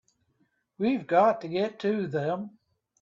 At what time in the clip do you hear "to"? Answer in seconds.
1.41-1.47, 1.81-2.07